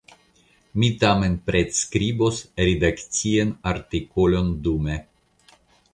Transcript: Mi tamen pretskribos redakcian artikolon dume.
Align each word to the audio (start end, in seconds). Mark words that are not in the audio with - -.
Mi 0.83 0.87
tamen 1.03 1.35
pretskribos 1.49 2.41
redakcian 2.69 3.55
artikolon 3.73 4.51
dume. 4.69 5.01